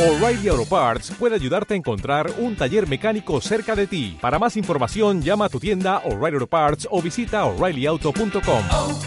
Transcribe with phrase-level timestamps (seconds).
[0.00, 4.16] O'Reilly Auto Parts puede ayudarte a encontrar un taller mecánico cerca de ti.
[4.18, 8.62] Para más información, llama a tu tienda O'Reilly Auto Parts o visita oreillyauto.com.
[8.70, 8.98] oh,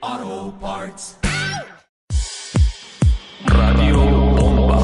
[0.00, 1.16] oh, Parts.
[3.44, 4.00] Radio
[4.34, 4.78] Bomba.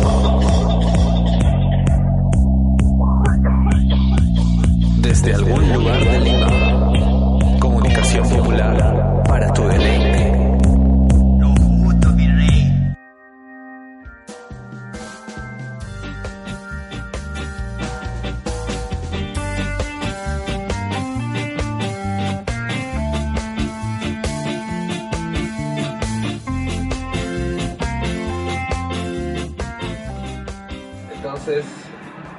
[5.01, 7.59] Desde algún lugar de Lima.
[7.59, 8.98] Comunicación popular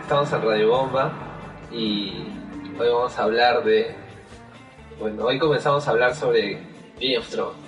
[0.10, 1.14] estamos en Radio Bomba
[1.72, 2.14] y
[2.80, 3.94] hoy vamos a hablar de.
[5.00, 6.54] Bueno, hoy comenzamos a hablar sobre
[7.00, 7.60] Game of Thrones.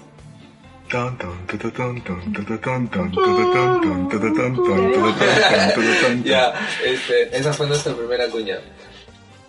[6.23, 6.51] Ya,
[6.83, 8.57] este, esa fue nuestra primera cuña.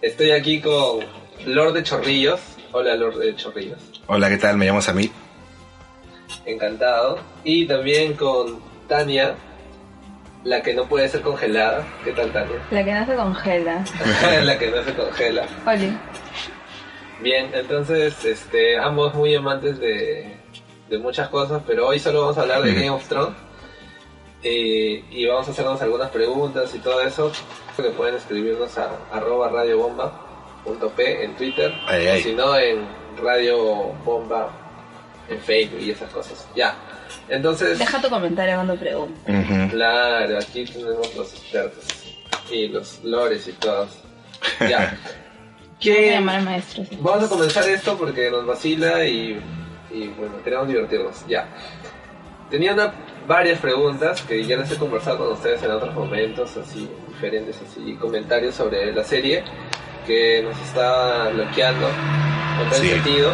[0.03, 1.01] Estoy aquí con
[1.47, 2.41] Lord de Chorrillos.
[2.73, 4.03] Hola, Lord de Chorrillos.
[4.07, 4.59] Hola, ¿qué tal?
[4.59, 5.13] Me llamo Samit.
[6.45, 7.21] Encantado.
[7.43, 9.35] Y también con Tania,
[10.45, 11.87] la que no puede ser congelada.
[12.05, 12.57] ¿Qué tal, Tania?
[12.71, 13.85] La que no se congela.
[14.43, 15.47] la que no se congela.
[15.67, 15.97] Oli.
[17.21, 20.37] Bien, entonces, este, ambos muy amantes de,
[20.89, 22.75] de muchas cosas, pero hoy solo vamos a hablar de.
[22.75, 23.37] Game of Thrones.
[24.43, 27.31] Eh, y vamos a hacernos algunas preguntas y todo eso.
[27.77, 31.73] Que pueden escribirnos a arroba radiobomba.p en Twitter.
[31.87, 32.23] Ay, o ay.
[32.23, 32.85] si no, en
[33.23, 34.51] Radio Bomba
[35.29, 36.47] en Facebook y esas cosas.
[36.55, 36.75] Ya.
[37.33, 39.71] Entonces, Deja tu comentario cuando preguntes.
[39.71, 41.85] Claro, aquí tenemos los expertos
[42.51, 43.89] y los lores y todos.
[44.61, 44.99] Ya.
[45.83, 46.85] Voy a ¿Qué, llamar al maestro.
[46.85, 46.97] sí.
[47.01, 49.41] Vamos a comenzar esto porque nos vacila y,
[49.91, 51.27] y, bueno, queremos divertirnos.
[51.27, 51.49] Ya.
[52.51, 52.93] Tenía una-
[53.27, 57.95] varias preguntas que ya les he conversado con ustedes en otros momentos, así, diferentes así,
[57.95, 59.43] comentarios sobre la serie
[60.07, 61.87] que nos está bloqueando
[62.59, 62.89] con tal Sí.
[62.91, 63.33] sentido.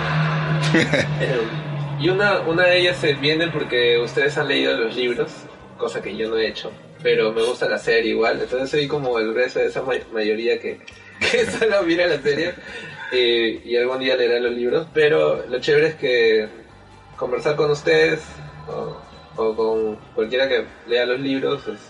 [2.01, 5.33] Y una, una de ellas se viene porque ustedes han leído los libros,
[5.77, 6.71] cosa que yo no he hecho,
[7.03, 10.61] pero me gusta la serie igual, entonces soy como el grueso de esa ma- mayoría
[10.61, 10.79] que,
[11.21, 12.55] que solo mira la serie
[13.13, 16.49] eh, y algún día leerá los libros, pero lo chévere es que
[17.17, 18.21] conversar con ustedes
[18.69, 18.97] o,
[19.43, 21.81] o con cualquiera que lea los libros es,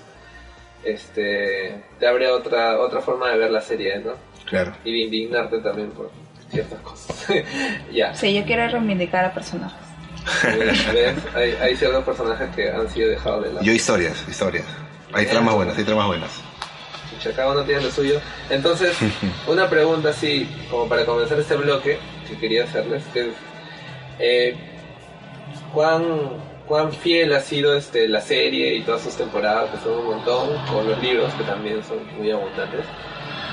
[0.85, 4.13] este te abre otra otra forma de ver la serie, ¿no?
[4.47, 4.73] Claro.
[4.85, 6.11] Y de indignarte también por
[6.51, 7.27] ciertas cosas.
[7.93, 8.15] ya.
[8.15, 9.88] Sí, yo quiero reivindicar a personajes.
[10.93, 11.17] ¿Ves?
[11.35, 13.65] Hay, hay ciertos personajes que han sido dejados de lado.
[13.65, 14.65] Yo historias, historias.
[15.13, 15.37] Hay Bien.
[15.37, 16.31] tramas buenas, hay tramas buenas.
[17.11, 18.21] Pucha, Cada uno tiene lo suyo.
[18.51, 18.97] Entonces,
[19.47, 23.35] una pregunta así, como para comenzar este bloque, que quería hacerles, que es,
[24.19, 24.57] eh,
[25.73, 26.05] ¿cuán,
[26.67, 30.67] ¿cuán fiel ha sido este, la serie y todas sus temporadas, que son un montón,
[30.67, 32.85] con los libros, que también son muy abundantes,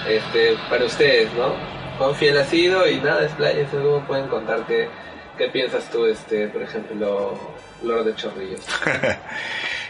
[0.07, 1.53] este, para ustedes, ¿no?
[1.97, 2.88] ¿Cuán fiel ha sido?
[2.90, 4.90] Y nada, expláyense, ¿cómo pueden contar qué,
[5.38, 7.40] qué piensas tú, este, por ejemplo,
[7.84, 8.62] Lord de Chorrillos?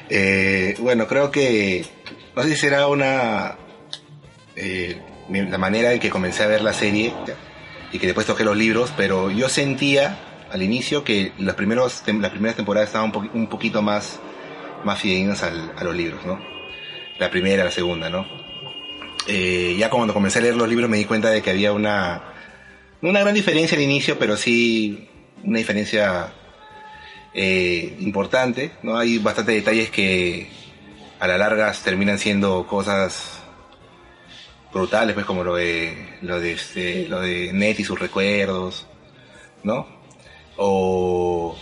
[0.08, 1.84] Eh, bueno, creo que
[2.36, 3.56] no sé si será una
[4.56, 7.12] eh, la manera en que comencé a ver la serie
[7.92, 12.30] y que después toqué los libros, pero yo sentía al inicio que los primeros las
[12.32, 14.20] primeras temporadas estaban un, poqui- un poquito más
[14.84, 16.40] más fidedignas a los libros, ¿no?
[17.18, 18.28] La primera, la segunda, ¿no?
[19.28, 22.22] Eh, ya cuando comencé a leer los libros me di cuenta de que había una
[23.02, 25.10] una gran diferencia al inicio, pero sí
[25.46, 26.28] una diferencia
[27.34, 28.98] eh, importante, ¿no?
[28.98, 30.48] Hay bastantes detalles que
[31.20, 33.42] a la larga terminan siendo cosas
[34.74, 38.86] brutales, pues como lo de lo de este, lo de Ned y sus recuerdos,
[39.64, 39.88] ¿no?
[40.58, 41.58] O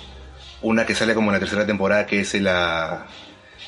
[0.62, 3.06] una que sale como en la tercera temporada que es la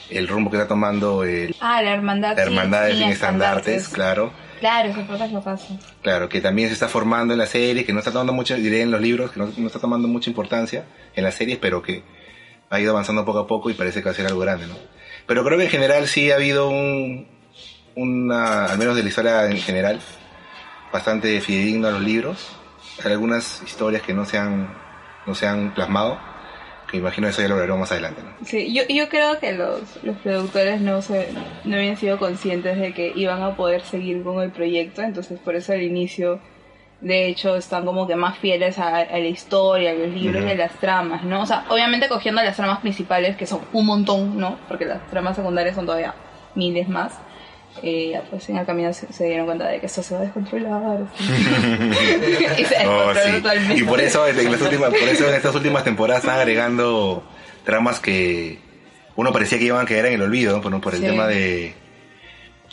[0.09, 2.35] el rumbo que está tomando el, Ah, la hermandad.
[2.35, 4.31] la hermandad sin sin estandartes, claro.
[4.59, 5.77] Claro, fue lo caso.
[6.01, 8.81] Claro, que también se está formando en la serie, que no está tomando mucho, diré
[8.81, 10.85] en los libros, que no, no está tomando mucha importancia
[11.15, 12.03] en las series, pero que
[12.69, 14.75] ha ido avanzando poco a poco y parece que va a ser algo grande, ¿no?
[15.25, 17.27] Pero creo que en general sí ha habido un,
[17.95, 19.99] una, al menos de la historia en general,
[20.91, 22.55] bastante fidedigno a los libros.
[23.03, 24.73] Hay algunas historias que no se han,
[25.25, 26.19] no se han plasmado,
[26.89, 28.45] que imagino eso ya lo veremos más adelante, ¿no?
[28.45, 31.29] Sí, yo, yo creo que los, los productores no se
[31.63, 35.55] no habían sido conscientes de que iban a poder seguir con el proyecto, entonces por
[35.55, 36.39] eso al inicio,
[37.01, 40.49] de hecho, están como que más fieles a, a la historia, a los libros y
[40.49, 41.41] a las tramas, ¿no?
[41.41, 44.57] O sea, obviamente cogiendo las tramas principales, que son un montón, ¿no?
[44.67, 46.13] Porque las tramas secundarias son todavía
[46.55, 47.19] miles más.
[47.83, 50.21] Eh, ya pues en el camino se, se dieron cuenta de que esto se va
[50.21, 50.99] a descontrolar.
[52.57, 53.75] y se Oh, sí.
[53.75, 57.23] Y por eso, en las últimas, por eso en estas últimas temporadas están agregando
[57.63, 58.59] tramas que
[59.15, 61.05] uno parecía que iban a quedar en el olvido, por, por el Sí.
[61.07, 61.73] tema de,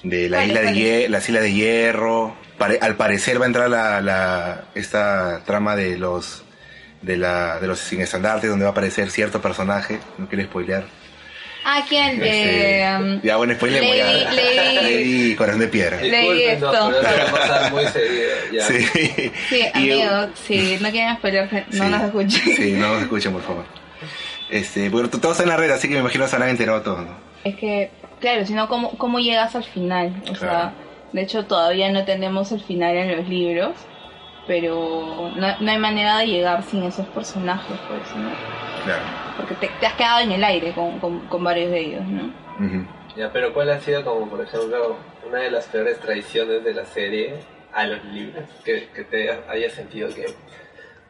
[0.03, 0.75] de la ¿Cuál, isla de cuál?
[0.77, 2.35] hierro, las islas de hierro.
[2.59, 6.45] Pare- al parecer va a entrar la, la, esta trama de los
[7.01, 10.85] de la de los sin estandartes donde va a aparecer cierto personaje, no quiero spoilear.
[11.65, 12.21] Ah, ¿quién?
[12.23, 14.33] Eh, ya bueno, Lady- ya.
[14.33, 16.01] Lady- Lady Corazón de Piedra.
[16.01, 16.91] Leí no, esto.
[17.01, 18.29] eso a muy seguido.
[18.53, 18.67] Ya.
[18.67, 19.33] Sí.
[19.49, 21.91] sí, amigo, si no quieren spoiler, no Sí.
[21.91, 22.57] nos escuchen.
[22.57, 23.65] Sí, no nos escuchen, por favor.
[24.51, 26.83] Este, bueno, t- todo está en la red, así que me imagino se han enterado
[26.83, 27.17] todos, ¿no?
[27.45, 30.15] Es que, claro, si no, ¿cómo, ¿cómo llegas al final?
[30.29, 30.39] O Claro.
[30.39, 30.73] sea,
[31.13, 33.71] de hecho todavía no tenemos el final en los libros,
[34.47, 38.31] pero no, no hay manera de llegar sin esos personajes, pues, ¿no?
[38.85, 39.03] Claro.
[39.37, 42.33] Porque te, te has quedado en el aire con, con, con varios de ellos, ¿no?
[43.17, 44.97] Ya, pero ¿cuál ha sido como, por ejemplo,
[45.27, 47.35] una de las peores traiciones de la serie
[47.73, 48.45] a los libros?
[48.65, 50.27] Que, que te haya sentido que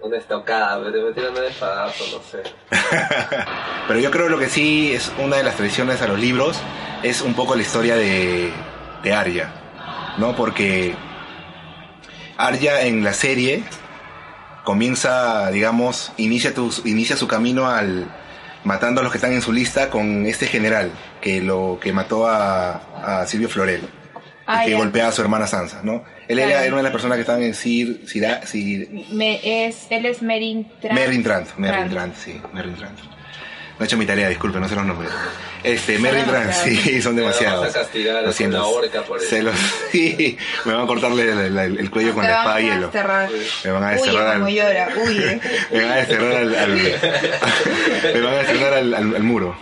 [0.03, 2.43] una estocada, te metieron un espadazo, no sé.
[3.89, 6.61] Pero yo creo lo que sí es una de las tradiciones a los libros
[7.03, 8.51] es un poco la historia de,
[9.03, 9.53] de Arya,
[10.19, 10.35] ¿no?
[10.35, 10.95] Porque
[12.37, 13.65] Arya en la serie
[14.65, 18.07] comienza, digamos, inicia, tu- inicia su camino al
[18.65, 22.27] matando a los que están en su lista con este general que lo que mató
[22.29, 23.83] a, a Silvio Florel
[24.47, 26.03] Ah, y que golpea a su hermana Sansa, ¿no?
[26.27, 26.63] Él era, Claro.
[26.65, 30.21] era una de las personas que estaban en Sir, Sir, Sir, Me, es, él es
[30.21, 30.95] Merin Trant.
[30.95, 31.93] Merrin Trant, Merrin Trant.
[31.93, 32.99] Trant, sí, Merrin Trant.
[33.79, 35.11] No he hecho mi tarea, disculpe, no sé los nombres.
[35.65, 36.83] Este, Trant, demasiados.
[36.83, 37.75] sí, son demasiados.
[37.75, 38.81] Lo con siento.
[39.21, 39.55] Se los-
[39.93, 42.67] sí, me van a cortarle el, el- el cuello con Te la espada de a
[42.75, 42.81] hielo.
[42.83, 43.31] desterrar.
[43.65, 45.41] Me van a desterrar al, llora, huye.
[45.73, 46.75] me van a desterrar al, al-
[48.15, 49.57] me van a desterrar al, muro.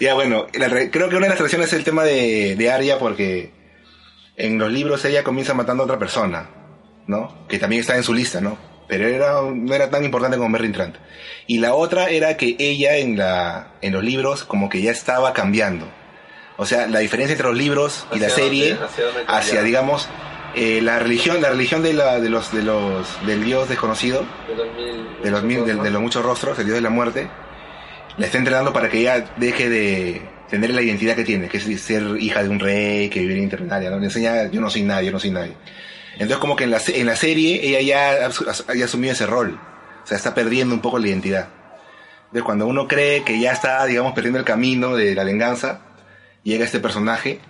[0.00, 2.98] Ya bueno, la creo que una de las tradiciones es el tema de, de Arya
[2.98, 3.52] porque
[4.36, 6.50] en los libros ella comienza matando a otra persona,
[7.06, 7.46] ¿no?
[7.48, 8.58] Que también está en su lista, ¿no?
[8.88, 10.96] Pero era, no era tan importante como Merlin Trant.
[11.46, 15.32] Y la otra era que ella en, la, en los libros como que ya estaba
[15.32, 15.88] cambiando.
[16.56, 20.08] O sea, la diferencia entre los libros y la serie dónde- hacia dónde hacia, digamos,
[20.54, 24.54] eh, la religión, la religión de, la, de los, de los, del dios desconocido, De
[24.56, 25.06] los mil...
[25.22, 27.28] de los, mil- de, de los muchos rostros, el dios de la muerte,
[28.16, 31.80] la está entrenando para que ella deje de tener la identidad que tiene, que es
[31.82, 33.98] ser hija de un rey, que vive en Internalia, ¿no?
[33.98, 35.52] Le enseña, yo no soy nadie, yo no soy nadie.
[36.16, 39.26] Entonces como que en la, en la serie ella ya ha asu- ha asumido ese
[39.26, 39.58] rol,
[40.02, 41.48] o sea, está perdiendo un poco la identidad.
[42.26, 45.80] Entonces cuando uno cree que ya está, digamos, perdiendo el camino de la venganza,
[46.42, 47.40] llega este personaje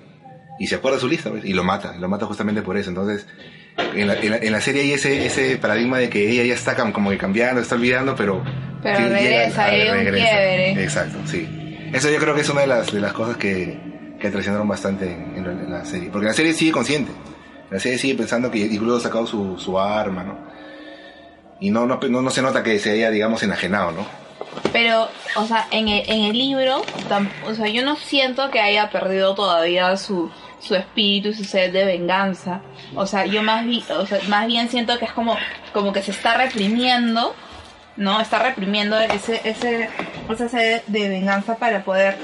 [0.58, 1.44] y se acuerda de su lista, ¿ves?
[1.44, 2.88] y lo mata, lo mata justamente por eso.
[2.90, 3.26] Entonces,
[3.94, 6.54] en la, en la, en la serie hay ese, ese paradigma de que ella ya
[6.54, 8.42] está como que cambiando, está olvidando, pero...
[8.82, 10.82] Pero sí, llega regresa, a- hay un quiebre.
[10.82, 11.88] Exacto, sí.
[11.92, 13.78] Eso yo creo que es una de las, de las cosas que,
[14.20, 16.08] que traicionaron bastante en la serie.
[16.10, 17.12] Porque la serie sigue consciente.
[17.70, 20.38] La serie sigue pensando que incluso ha sacado su, su arma, ¿no?
[21.58, 24.06] Y no, no, no, se nota que se haya, digamos, enajenado, ¿no?
[24.72, 26.82] Pero, o sea, en el, en el libro,
[27.46, 30.30] o sea, yo no siento que haya perdido todavía su,
[30.60, 32.60] su espíritu su sed de venganza.
[32.94, 35.36] O sea, yo más, vi, o sea, más bien siento que es como,
[35.72, 37.34] como que se está reprimiendo,
[37.96, 38.20] ¿no?
[38.20, 39.88] Está reprimiendo ese, ese,
[40.30, 42.18] esa sed de venganza para poder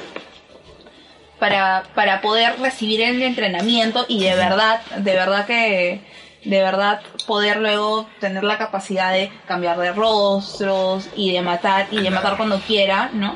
[1.42, 6.00] para, para poder recibir el entrenamiento y de verdad, de verdad que,
[6.44, 12.00] de verdad poder luego tener la capacidad de cambiar de rostros y de matar y
[12.00, 13.34] de matar cuando quiera, ¿no?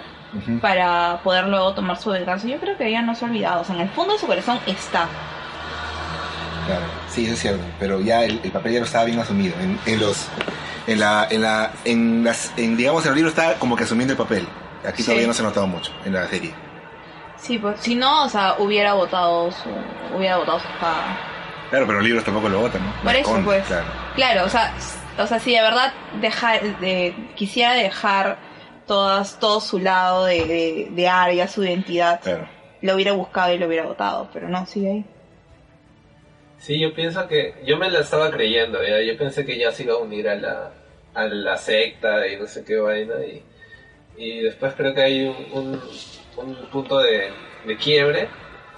[0.61, 2.47] Para poder luego tomar su venganza.
[2.47, 4.27] Yo creo que ella no se ha olvidado, o sea, en el fondo de su
[4.29, 5.09] corazón está.
[6.67, 9.55] Claro, sí, eso es cierto, pero ya el, el papel ya lo estaba bien asumido.
[9.61, 10.29] En, en los,
[10.87, 14.13] en la, en la, en las, en, digamos, en el libro está como que asumiendo
[14.13, 14.47] el papel.
[14.87, 15.07] Aquí Sí.
[15.07, 16.55] todavía no se ha notado mucho en la serie.
[17.47, 19.69] Sí, pues si no, o sea, hubiera votado su,
[20.17, 21.17] hubiera votado su espada.
[21.71, 22.93] Claro, pero los libros tampoco lo votan, ¿no?
[23.03, 23.65] Por eso, pues.
[23.67, 23.87] Claro.
[24.15, 24.75] Claro, o sea,
[25.19, 28.39] o sea, si de verdad deja, de, quisiera dejar
[28.87, 32.49] todas, todo su lado de, de, de Arya, su identidad, Claro.
[32.83, 35.05] lo hubiera buscado y lo hubiera votado, pero no, sigue ahí.
[36.59, 37.55] Sí, yo pienso que...
[37.65, 39.01] Yo me la estaba creyendo, ¿ya?
[39.03, 40.71] Yo pensé que ya se iba a unir a la,
[41.15, 43.15] a la secta y no sé qué vaina.
[43.25, 43.43] Y,
[44.17, 45.83] y después creo que hay un, un,
[46.37, 47.31] un punto de,
[47.67, 48.29] de quiebre,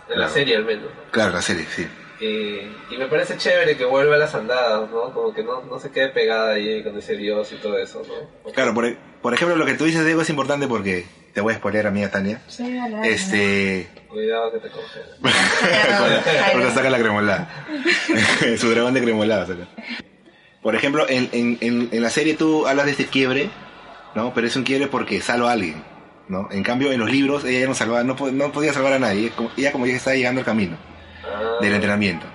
[0.08, 0.84] en la serie al menos.
[0.84, 1.10] ¿no?
[1.10, 1.86] Claro, la serie, sí.
[2.20, 5.12] Y, y me parece chévere que vuelva a las andadas, ¿no?
[5.12, 8.52] Como que no, no se quede pegada ahí con ese dios y todo eso, ¿no?
[8.52, 11.56] Claro, por, por ejemplo, lo que tú dices, Diego, es importante porque te voy a
[11.58, 12.42] spoilear a mí, a Tania.
[13.04, 13.88] Este.
[14.08, 15.08] Cuidado que te congelan.
[16.52, 17.66] Cuando saca la cremolada.
[18.58, 19.68] Su dragón de cremolada saca.
[20.60, 23.50] Por ejemplo, en, en, en, en la serie tú hablas de este quiebre,
[24.16, 24.34] ¿no?
[24.34, 25.84] Pero es un quiebre porque salva a alguien,
[26.28, 26.48] ¿no?
[26.50, 29.32] En cambio, en los libros ella ya no salvaba, no, no podía salvar a nadie.
[29.56, 30.76] Ella como ya está llegando al camino
[31.24, 32.26] Ah, del entrenamiento,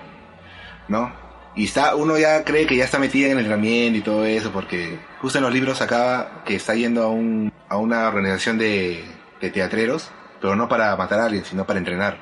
[0.88, 1.12] ¿no?
[1.56, 4.50] Y está, uno ya cree que ya está metida en el entrenamiento y todo eso,
[4.52, 9.04] porque justo en los libros acaba que está yendo a, un, a una organización de,
[9.40, 10.10] de teatreros
[10.40, 12.18] pero no para matar a alguien, sino para entrenar.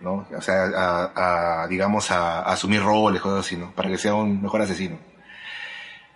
[0.00, 0.26] ¿No?
[0.34, 3.72] O sea, a, a, digamos, a, a asumir roles, cosas así, ¿no?
[3.72, 4.98] Para que sea un mejor asesino.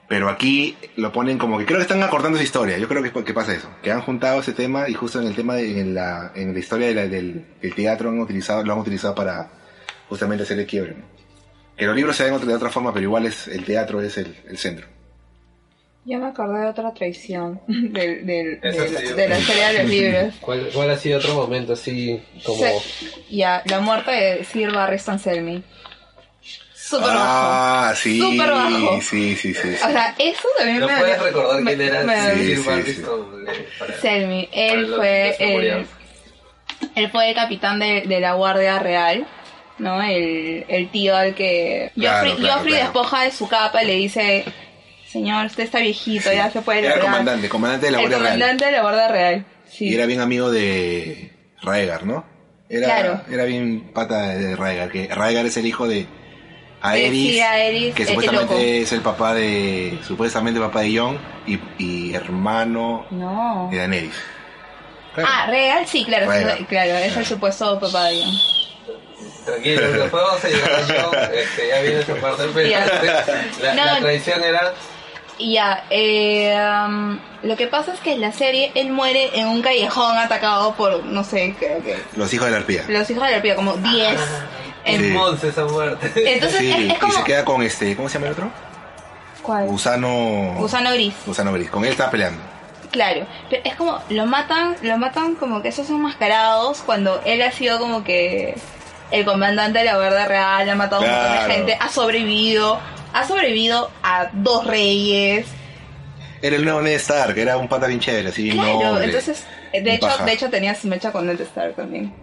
[0.08, 2.78] Pero aquí lo ponen como que creo que están acortando esa historia.
[2.78, 3.68] Yo creo que, que pasa eso.
[3.82, 6.58] Que han juntado ese tema y justo en el tema de en la, en la
[6.60, 9.50] historia de la- del, del teatro han utilizado, lo han utilizado para
[10.08, 10.94] justamente hacer el quiebre.
[10.98, 11.04] ¿no?
[11.76, 14.16] Que los libros se ven otra- de otra forma, pero igual es el teatro es
[14.16, 14.86] el, el centro.
[16.04, 18.60] Ya me acordé de otra traición del, de
[19.28, 20.34] la serie de los libros.
[20.40, 22.60] ¿Cuál, ¿Cuál ha sido otro momento así como...
[22.60, 22.78] Se-
[23.28, 25.64] ya, la muerte de Sir Barris Anselmi.
[26.88, 27.18] Súper bajo.
[27.18, 29.00] ah, sí, Súper bajo.
[29.00, 29.68] sí, sí, sí, sí.
[29.84, 32.62] O sea, eso también ¿No me puedes recordar me- quién era me- Sí, sí,
[33.78, 35.86] para- Selmy, él fue el,
[36.94, 39.26] él fue el capitán de, de la Guardia Real,
[39.78, 40.02] ¿no?
[40.02, 42.84] El, el tío al que Claro, Joffrey, claro, Joffrey claro.
[42.92, 44.44] despoja de su capa y le dice,
[45.10, 47.06] señor, usted está viejito, ya se puede Era largar".
[47.06, 48.32] comandante, comandante de la el Guardia Real.
[48.32, 49.88] comandante de la Guardia Real, sí.
[49.88, 52.24] Y era bien amigo de Raegar, ¿no?
[52.68, 53.20] Era, Claro.
[53.30, 56.06] era bien pata de Raegar, que Raegar es el hijo de
[56.90, 58.64] Aerys, sí, Aerys, el- que el supuestamente loco.
[58.64, 63.68] es el papá de, supuestamente papá de Jon y, y hermano No.
[63.70, 64.14] de Daenerys.
[65.14, 65.30] Claro.
[65.32, 68.34] Ah, Real, sí, claro, sí, claro, es el supuesto papá de Jon.
[69.46, 72.68] Tranquilo, después vamos a llegar a John, este, ya viene esa parte, pero
[73.62, 74.00] la, la No.
[74.00, 74.72] traición era...
[75.38, 79.46] Y ya, eh, um, lo que pasa es que en la serie él muere en
[79.48, 82.84] un callejón atacado por, no sé, creo que Los hijos de la arpía.
[82.88, 84.18] los hijos de la arpía, como 10.
[84.86, 85.08] En- Sí.
[85.10, 86.10] Monse esa muerte.
[86.34, 87.12] Entonces Sí, es, es como...
[87.12, 88.50] y se queda con este, ¿cómo se llama el otro?
[89.42, 89.66] ¿Cuál?
[89.66, 90.54] Gusano.
[90.58, 91.14] Gusano gris.
[91.26, 91.70] Gusano gris.
[91.70, 92.40] Con él estaba peleando.
[92.90, 97.42] Claro, pero es como, lo matan, lo matan como que esos son mascarados cuando él
[97.42, 98.54] ha sido como que
[99.10, 102.80] el comandante de la Guardia Real, ha matado a un montón de gente, ha sobrevivido,
[103.12, 105.46] ha sobrevivido a dos reyes.
[106.40, 109.94] Era el nuevo Ned Stark, era un pata bien chévere, así Claro, noble, entonces, de
[109.94, 110.24] hecho, paja.
[110.24, 112.14] de hecho tenía su mecha con Ned Stark también,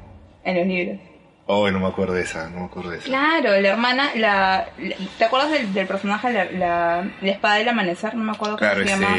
[0.44, 0.98] en los libros.
[1.46, 3.06] Oh, no me acuerdo de esa, no me acuerdo de esa.
[3.06, 7.68] Claro, la hermana, la, la- ¿te acuerdas del, del personaje, la, la, la espada del
[7.70, 8.16] amanecer?
[8.16, 9.18] No me acuerdo cómo Claro, se llama.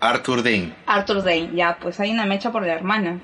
[0.00, 0.74] Arthur Dane.
[0.86, 3.18] Arthur Dane, ya, pues hay una mecha por la hermana.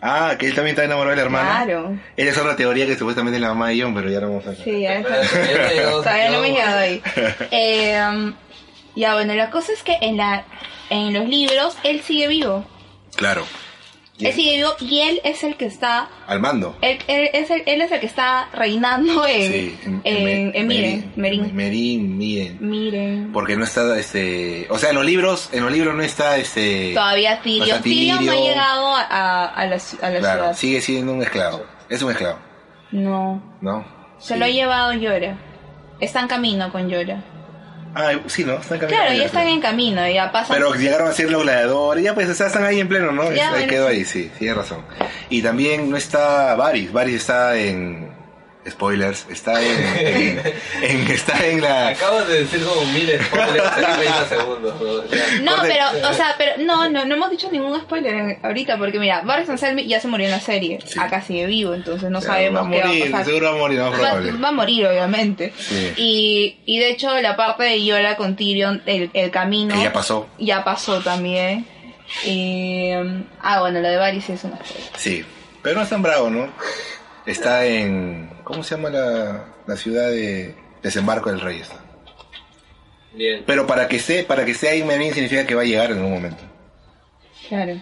[0.00, 1.64] Ah, que él también está enamorado de la hermana.
[1.64, 1.96] Claro.
[2.16, 4.46] Esa es otra teoría que supuestamente es la mamá de John, pero ya no vamos
[4.48, 5.20] a Sí, ya está.
[5.90, 7.02] Todavía no me he llegado ahí.
[7.52, 8.32] Eh,
[8.96, 10.44] ya, bueno, la cosa es que en, la,
[10.90, 12.64] en los libros él sigue vivo.
[13.14, 13.44] Claro.
[14.18, 16.08] Y- Él sigue vivo y él es el que está.
[16.26, 16.76] Al mando.
[16.82, 20.66] Él, él es, el, él es el que está reinando en, Sí, en, Me- en
[20.66, 21.12] Miren.
[21.16, 21.56] Merín.
[21.56, 22.58] Merín, Miren.
[22.60, 23.30] Miren.
[23.32, 24.66] Porque no está, este...
[24.70, 26.92] O sea, en los libros, en los libros no está, este...
[26.94, 27.82] Todavía no Tyrion.
[27.82, 30.56] Tyrion no ha llegado a, a, a la, a la Claro, ciudad.
[30.56, 31.64] sigue siendo un esclavo.
[31.88, 32.38] Es un esclavo,
[32.92, 33.42] No.
[33.62, 33.84] ¿no?
[34.18, 34.38] Se Sí.
[34.38, 35.36] lo ha llevado Llora.
[36.00, 37.24] Está en camino con Llora.
[37.94, 38.54] Ah, sí, ¿no?
[38.54, 38.88] Están caminando.
[38.88, 40.56] Claro, ya están en camino, ya pasan.
[40.56, 43.30] Pero llegaron a ser los gladiadores, ya pues o sea, están ahí en pleno, ¿no?
[43.32, 43.94] Ya, ahí bueno, quedó sí.
[43.94, 44.84] ahí, sí, tienes razón.
[45.28, 48.21] Y también no está Varys, Varys está en...
[48.70, 50.42] Spoilers, está en, en-
[50.82, 51.88] en- está en la...
[51.88, 54.80] Acabas de decir como mil spoilers en 30 segundos.
[54.80, 55.04] ¿no?
[55.10, 55.40] Ya.
[55.42, 55.74] No, Corte.
[55.92, 59.48] pero, o sea, pero no, no, no hemos dicho ningún spoiler ahorita, porque mira, Varys
[59.48, 60.96] Anselmi ya se murió en la serie, Sí.
[61.00, 63.26] acá sigue vivo, entonces no o sea, sabemos va a qué morir, va a pasar.
[63.26, 64.32] seguro va a morir, Va, probable.
[64.32, 65.52] va a morir, obviamente.
[65.58, 65.92] Sí.
[65.96, 69.92] Y, y de hecho, la parte de Yola con Tyrion, el, el camino, Que ya
[69.92, 70.28] pasó.
[70.38, 71.66] ya pasó también.
[72.24, 72.90] Y,
[73.40, 74.90] ah, bueno, lo de Varys sí es una spoiler.
[74.96, 75.24] Sí,
[75.62, 76.48] pero no es tan bravo, ¿no?
[77.26, 78.30] Está en...
[78.44, 81.60] ¿Cómo se llama la, la ciudad de Desembarco del Rey?
[81.60, 81.76] Está.
[83.14, 83.44] Bien.
[83.46, 85.98] Pero para que esté, para que esté ahí Merín significa que va a llegar en
[85.98, 86.42] algún momento.
[87.48, 87.80] Claro.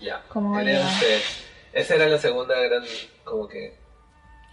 [0.00, 0.22] Ya.
[0.28, 1.20] ¿Cómo va usted-
[1.72, 2.82] Esa era la segunda gran,
[3.24, 3.74] como que,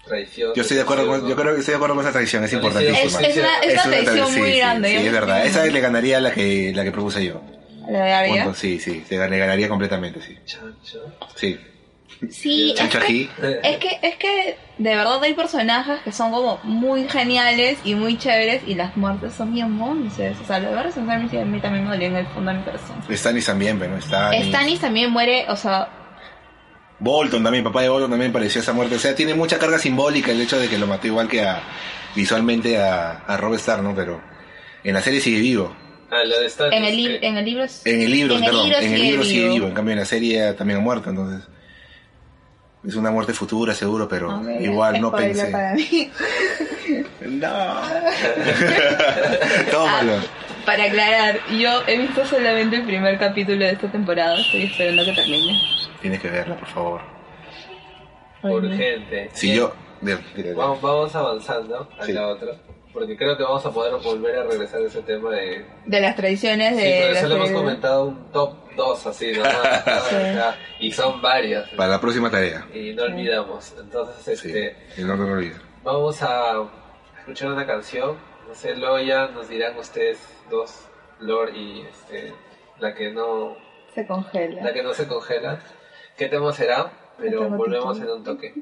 [0.05, 0.53] traición.
[0.55, 2.53] Yo estoy de acuerdo con, yo creo que estoy de acuerdo con esa tradición, es
[2.53, 2.99] importantísima.
[2.99, 4.87] Es, es una, es Es una tensión sí, muy sí, grande.
[4.89, 5.45] Sí, yo es verdad.
[5.45, 7.41] Esa le ganaría la que, la que propuse yo.
[7.89, 8.43] ¿La de Arya?
[8.43, 10.37] Punto, sí, sí, le ganaría completamente, sí.
[10.45, 11.03] Chancho.
[11.35, 11.57] Sí.
[12.31, 17.07] Sí, es que, es que es que de verdad hay personajes que son como muy
[17.07, 20.35] geniales y muy chéveres y las muertes son bien monces.
[20.41, 22.95] O sea, lo de a mí también me dolió en el fondo de mi corazón.
[23.11, 24.47] Stannis también, bueno, Stannis.
[24.47, 25.89] Stannis también muere, o sea,
[26.99, 28.95] Bolton también, papá de Bolton también pareció esa muerte.
[28.95, 31.61] O sea, tiene mucha carga simbólica el hecho de que lo mató igual que a
[32.15, 33.93] visualmente a, a Rob Stark, ¿no?
[33.95, 34.21] Pero
[34.83, 35.75] en la serie sigue vivo.
[36.09, 36.77] Ah, la de Stannis.
[36.77, 37.65] en el, en libro...
[37.85, 39.53] En el libro, en el perdón, libro en el sigue libro sigue vivo.
[39.53, 39.67] vivo.
[39.67, 41.47] En cambio en la serie también ha muerto, entonces.
[42.87, 45.47] Es una muerte futura seguro, pero A ver, igual no pensé.
[45.51, 46.09] para mí.
[47.21, 47.47] No.
[49.71, 50.13] Tómalo.
[50.13, 50.21] Ah,
[50.65, 55.13] para aclarar, yo he visto solamente el primer capítulo de esta temporada, estoy esperando que
[55.13, 55.59] termine.
[56.01, 57.01] Tienes que verla, por favor.
[58.43, 59.29] Urgente.
[59.33, 59.57] Si Bien.
[59.59, 59.73] yo.
[60.01, 62.13] de- de- de- Vamos, vamos avanzando a Sí.
[62.13, 62.51] la otra.
[62.97, 65.63] Porque creo que vamos a poder volver a regresar a ese tema de...
[65.85, 69.43] De las tradiciones Sí, de porque la solo hemos comentado un top 2 así, ¿no?
[70.79, 71.69] Y son varias.
[71.69, 72.65] Para la próxima tarea.
[72.73, 73.75] Y no olvidamos.
[73.79, 74.47] Entonces, Sí.
[74.49, 75.61] este, Y no te lo olvides.
[75.83, 76.63] vamos a
[77.19, 78.17] escuchar una canción.
[78.47, 80.17] No sé, luego ya nos dirán ustedes
[80.49, 80.87] dos,
[81.19, 82.33] Lord y este,
[82.79, 83.57] la que no
[83.93, 84.63] Se congela.
[84.63, 85.59] la que no se congela.
[86.17, 86.91] ¿Qué tema será?
[87.19, 88.53] Pero volvemos en un toque.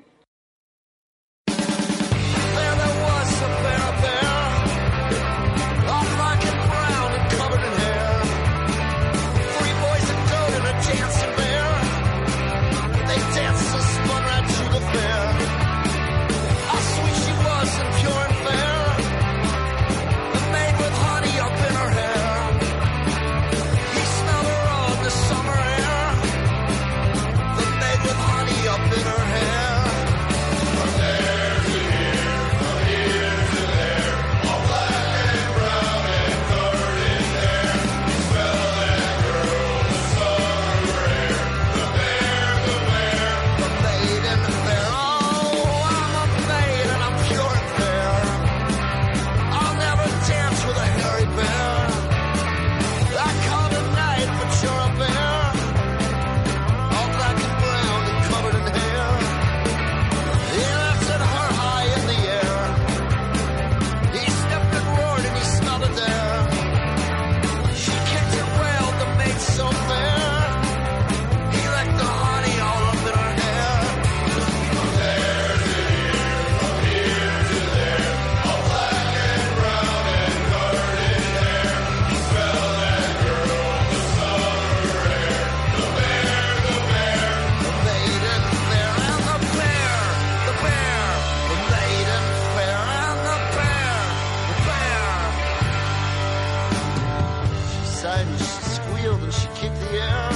[98.32, 100.30] And she squealed and she kicked the air.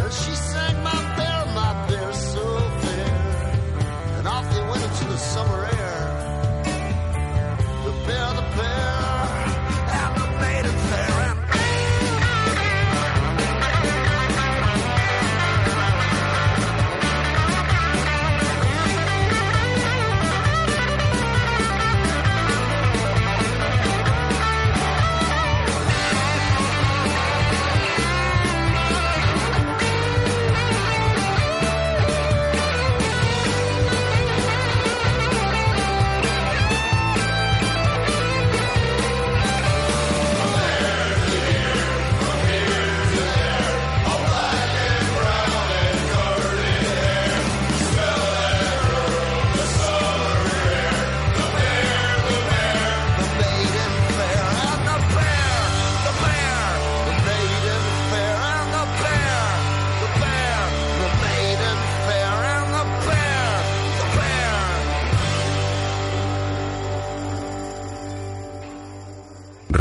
[0.00, 2.44] And she sang, My bear, my bear, so
[2.82, 3.14] fair.
[4.18, 6.00] And off they went into the summer air.
[7.86, 8.93] The bear, the bear,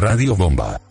[0.04, 0.82] Radio Bomba.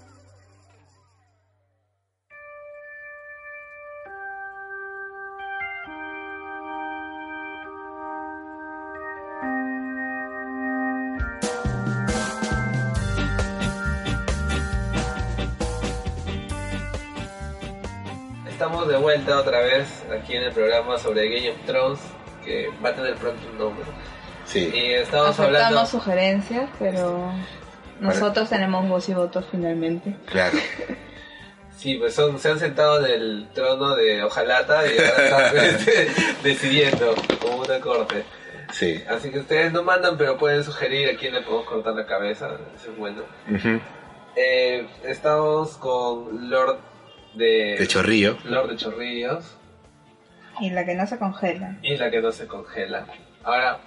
[18.48, 22.00] Estamos de vuelta otra vez aquí en el programa sobre Game of Thrones,
[22.42, 23.84] que va a tener pronto un nombre.
[24.46, 24.70] Sí.
[24.72, 25.58] Y estamos hablando...
[25.58, 27.30] Aceptamos sugerencias, pero
[28.00, 30.16] nosotros tenemos voz y voto finalmente.
[30.26, 30.58] Claro.
[31.74, 36.08] Sí, pues son, se han sentado en el trono de Ojalata y ahora están este,
[36.44, 38.22] decidiendo como una corte.
[38.70, 39.02] Sí.
[39.08, 42.50] Así que ustedes no mandan, pero pueden sugerir a quién le podemos cortar la cabeza.
[42.76, 43.22] Eso es bueno.
[44.36, 46.78] Eh, estamos con Lord
[47.34, 47.74] de...
[47.80, 48.38] De chorrillo.
[48.44, 49.56] Lord de Chorrillos
[50.60, 51.78] Y la que no se congela.
[51.82, 53.06] y la que no se congela.
[53.42, 53.80] Ahora,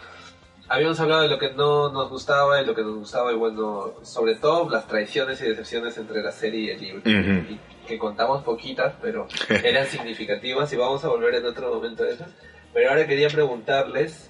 [0.67, 3.93] habíamos hablado de lo que no nos gustaba y lo que nos gustaba y bueno,
[4.04, 6.99] sobre todo las traiciones y decepciones entre la serie y el libro.
[6.99, 7.54] Ujú.
[7.54, 12.13] Y que contamos poquitas, pero eran significativas y vamos a volver en otro momento de
[12.13, 12.32] esas.
[12.73, 14.30] Pero ahora quería preguntarles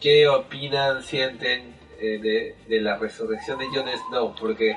[0.00, 4.76] qué opinan, sienten eh, de, de la resurrección de Jon Snow, porque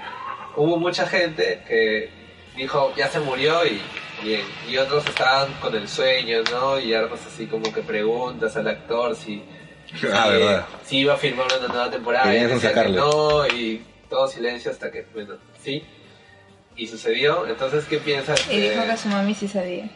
[0.56, 2.10] hubo mucha gente que
[2.56, 3.80] dijo ya se murió y
[4.24, 6.80] bien, y otros estaban con el sueño, ¿no?
[6.80, 9.44] Y hartos así como que preguntas al actor si,
[10.14, 10.66] Ah, si, verdad.
[10.86, 12.96] si iba a firmar una nueva temporada y que sacarle.
[12.98, 15.84] no, y todo silencio hasta que, bueno, sí.
[16.76, 18.42] Y sucedió, entonces, ¿qué piensas?
[18.52, 19.90] Y dijo que su mami sí sabía.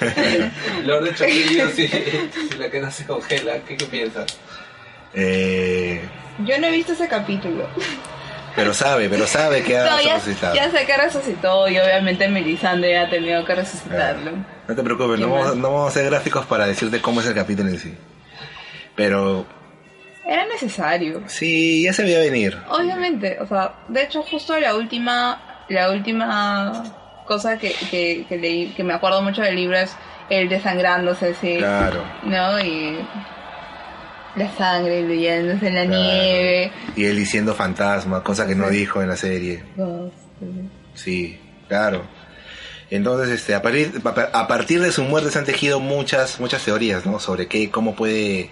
[0.84, 4.26] Lord de Chorrillos y, y la que no se congela, ¿qué, qué piensas?
[5.14, 6.00] Eh,
[6.44, 7.66] Yo no he visto ese capítulo.
[8.54, 10.54] Pero sabe, pero sabe que ha No, ya, resucitado.
[10.54, 14.32] ya sé que resucitó y obviamente Melisandre ha tenido que resucitarlo.
[14.66, 17.26] No te preocupes, ¿Qué no vamos, no vamos a hacer gráficos para decirte cómo es
[17.26, 17.94] el capítulo en sí.
[18.98, 19.46] Pero
[20.26, 21.22] Era necesario.
[21.26, 22.58] sí, ya se veía venir.
[22.68, 26.84] Obviamente, o sea, de hecho justo la última, la última
[27.26, 29.96] cosa que, que, que leí, que me acuerdo mucho del libro es
[30.28, 31.56] el desangrándose, sí.
[31.56, 32.02] Claro.
[32.24, 32.60] ¿No?
[32.60, 32.98] Y
[34.36, 36.02] la sangre diluyéndose en la Claro.
[36.02, 36.72] nieve.
[36.96, 39.62] Y él diciendo fantasma, cosa que no dijo en la serie.
[39.78, 40.10] Oh,
[40.94, 42.02] Sí, claro.
[42.90, 43.92] Entonces, este, a partir,
[44.32, 47.18] a partir de su muerte se han tejido muchas, muchas teorías, ¿no?
[47.20, 48.50] Sobre qué, cómo puede,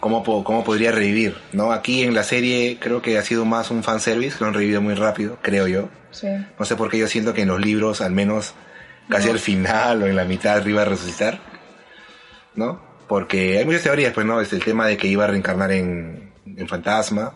[0.00, 1.72] cómo, cómo podría revivir, ¿no?
[1.72, 4.94] Aquí en la serie creo que ha sido más un fanservice, lo han revivido muy
[4.94, 5.88] rápido, creo yo.
[6.10, 6.26] Sí.
[6.58, 8.54] No sé por qué yo siento que en los libros, al menos
[9.08, 9.32] casi No.
[9.34, 11.40] al final o en la mitad, iba a resucitar,
[12.54, 12.80] ¿no?
[13.08, 14.40] Porque hay muchas teorías, pues, ¿no?
[14.40, 17.34] Es el tema de que iba a reencarnar en, en fantasma,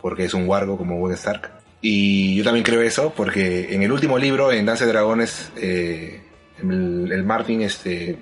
[0.00, 1.50] porque es un wargo como buen Stark.
[1.82, 6.20] Y yo también creo eso, porque en el último libro, en Danza de Dragones, eh,
[6.62, 8.18] el, el Martin este,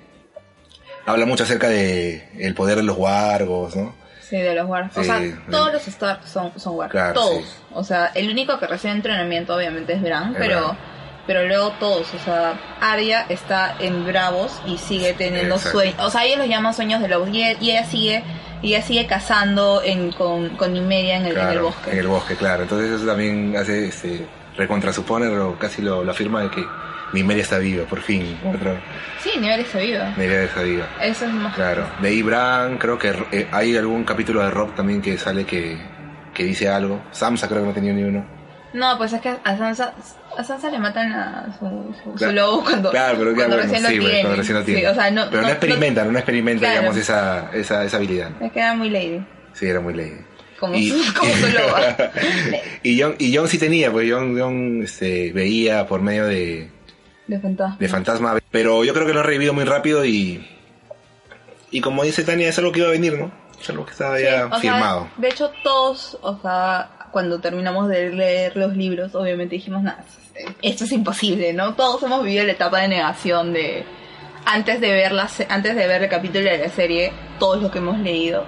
[1.09, 3.93] habla mucho acerca de el poder de los wargos, ¿no?
[4.21, 4.97] Sí, de los Warcraft.
[4.97, 7.13] o sea, de- todos los Stark son, son Warcraft.
[7.13, 7.43] Claro, todos.
[7.45, 7.51] sí.
[7.73, 10.77] O sea, el único que recibe entrenamiento obviamente es Bran, Es pero, Bran.
[11.25, 12.13] pero luego todos.
[12.13, 15.79] O sea, Arya está en Bravos y sigue teniendo Exacto.
[15.79, 15.95] sueños.
[16.01, 18.23] O sea, ellos los llaman sueños de lobos y y ella sigue
[18.61, 21.91] y ella sigue cazando en, con, con en el, en el Claro, bosque.
[21.91, 22.63] En el bosque, claro.
[22.63, 26.63] Entonces eso también hace, este, recontrasupone o casi lo, lo afirma de que
[27.13, 28.37] Nymeria está viva, por fin.
[29.23, 30.09] Sí, Nymeria está viva.
[30.17, 30.87] Nymeria está viva.
[31.01, 31.55] Eso es más.
[31.55, 31.87] Claro.
[32.01, 35.77] De ahí Bran, creo que eh, hay algún capítulo de Rob también que sale que,
[36.33, 37.01] que dice algo.
[37.11, 38.25] Samsa creo que no tenía ni uno.
[38.71, 39.95] No, pues es que a Sansa,
[40.37, 41.65] a Sansa le matan a su,
[42.03, 42.33] su, su Claro.
[42.33, 44.21] lobo cuando, Claro, pero cuando claro, recién sí, lo bueno, tiene.
[44.21, 44.79] cuando recién lo tiene.
[44.81, 46.79] Sí, o sea, no, pero no, experimenta, no, experimenta, Claro.
[46.81, 48.29] digamos, esa, esa, esa habilidad.
[48.39, 49.25] Me queda muy lady.
[49.53, 50.17] Sí, era muy lady.
[50.59, 51.75] Como, Y- su, como su lobo.
[52.83, 56.69] y John, y John sí tenía, pues John, John este, veía por medio de,
[57.29, 57.77] De fantasma.
[57.79, 58.37] de fantasma.
[58.51, 60.47] Pero yo creo que lo ha revivido muy rápido y.
[61.71, 63.31] Y como dice Tania, es algo que iba a venir, ¿no?
[63.61, 65.07] Es algo que estaba Sí, ya o sea, firmado.
[65.17, 70.03] de hecho, todos, o sea, cuando terminamos de leer los libros, obviamente dijimos, nada,
[70.63, 71.75] esto es imposible, ¿no?
[71.75, 73.83] Todos hemos vivido la etapa de negación de
[74.45, 77.77] antes de ver la antes de ver el capítulo de la serie, todos los que
[77.77, 78.45] hemos leído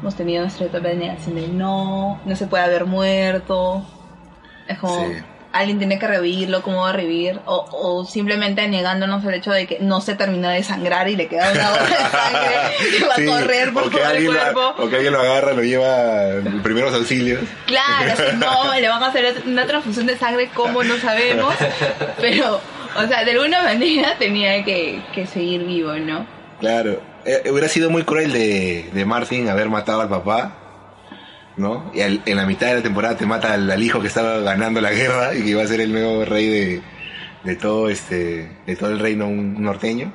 [0.00, 3.84] hemos tenido nuestra etapa de negación de no, no se puede haber muerto.
[4.68, 5.12] Es como Sí.
[5.54, 9.66] Alguien tiene que revivirlo, cómo va a revivir o, o simplemente negándonos el hecho de
[9.66, 12.54] que no se terminó de sangrar y le queda una gota de sangre
[12.98, 14.74] que va Sí, a correr por todo el cuerpo.
[14.76, 17.40] Lo, o que alguien lo agarra, lo lleva en primeros auxilios.
[17.66, 21.54] Claro, si no, le van a hacer una transfusión de sangre, como no sabemos.
[22.20, 22.60] Pero,
[22.96, 26.26] o sea, de alguna manera tenía que, que seguir vivo, ¿no?
[26.58, 27.00] Claro.
[27.24, 30.56] Eh, hubiera sido muy cruel de, de Martin haber matado al papá,
[31.56, 31.90] ¿no?
[31.94, 34.38] Y al- en la mitad de la temporada te mata al, al hijo que estaba
[34.40, 36.82] ganando la guerra y que iba a ser el nuevo rey de,
[37.44, 40.12] de todo este de todo el reino norteño.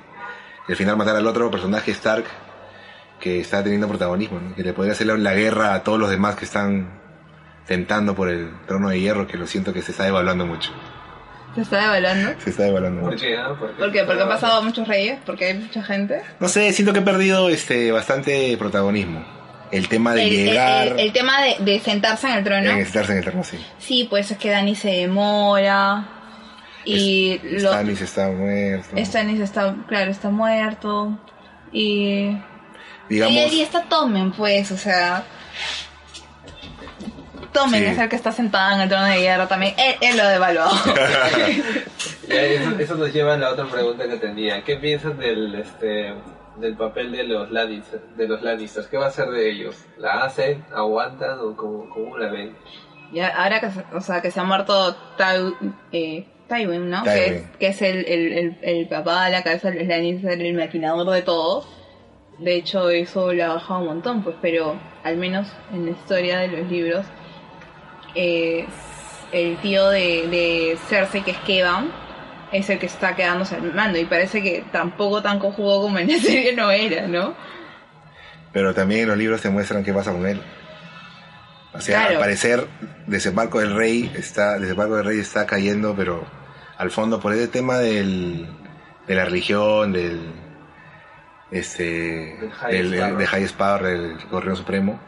[0.67, 2.25] Y al final matar al otro personaje Stark
[3.19, 4.55] que está teniendo protagonismo, ¿no?
[4.55, 6.99] Que le podría hacer la, la guerra a todos los demás que están
[7.65, 10.71] tentando por el trono de hierro, que lo siento que se está devaluando mucho.
[11.55, 12.39] Se está devaluando.
[12.39, 13.25] Se está devaluando ¿Por mucho.
[13.25, 13.37] qué?
[13.37, 13.55] ah?
[13.59, 13.75] ¿Por qué?
[13.77, 14.03] ¿Por qué?
[14.03, 16.21] Porque han pasado muchos reyes, porque hay mucha gente.
[16.39, 19.25] No sé, siento que he perdido este bastante protagonismo.
[19.71, 22.71] El tema de El, llegar el- el tema de, de sentarse en el trono.
[22.71, 23.57] en estarse en el trono, sí.
[23.77, 26.07] Sí, pues es que Dani se demora.
[26.85, 28.95] Y Es- lo, Stannis está muerto.
[28.97, 31.17] Stannis está, claro, está muerto.
[31.71, 32.35] Y.
[33.09, 35.23] Digamos, Y, y está Tomen, pues, o sea.
[37.53, 37.85] Tomen Sí.
[37.87, 39.73] es el que está sentado en el trono de hierro también.
[39.77, 40.65] Él, él lo devaluó.
[42.29, 44.63] Eso, eso nos lleva a la otra pregunta que tenía.
[44.63, 46.13] ¿Qué piensan del este
[46.59, 48.87] del papel de los Lannister, de los Lannisters?
[48.87, 49.85] ¿Qué va a ser de ellos?
[49.97, 50.63] ¿La hacen?
[50.73, 51.39] ¿Aguantan?
[51.39, 52.55] ¿O cómo, cómo la ven?
[53.11, 55.55] Ya, ahora que, se- o sea, que se ha muerto Ty-
[55.91, 57.03] eh, Tywin, ¿no?
[57.03, 57.33] Que Tywin.
[57.33, 61.09] es, que es el, el, el, el papá, la cabeza de los Lannister, el maquinador
[61.11, 61.65] de todo.
[62.37, 66.39] De hecho, eso le ha bajado un montón, pues, pero al menos en la historia
[66.39, 67.05] de los libros,
[68.15, 68.65] eh,
[69.31, 71.91] el tío de, de Cersei, que es Kevan,
[72.51, 73.97] es el que está quedándose al mando.
[73.99, 77.33] Y parece que tampoco tan cojudo como en la serie no era, ¿no?
[78.51, 80.41] pero también en los libros te muestran qué pasa con él.
[81.71, 82.15] O sea, Claro.
[82.15, 82.67] al parecer,
[83.05, 86.25] Desembarco del Rey está, Desembarco del Rey está cayendo, pero
[86.79, 88.47] al fondo por ese tema del,
[89.05, 90.31] de la religión, del
[91.51, 93.17] este Del High del, Sparrow.
[93.19, 94.99] de High Sparrow, el Correo Supremo.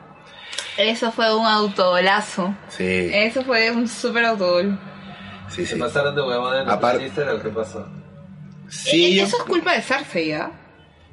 [0.78, 2.56] Eso fue un autogolazo.
[2.70, 4.80] Sí, Eso fue un súper autogol.
[5.52, 5.80] Sí, ¿Se sí.
[5.80, 7.88] pasaron de huevona en los Apar- Lannister o qué pasó?
[8.70, 10.52] Sí, Eh, yo- Eso es culpa de Cersei, ¿ah?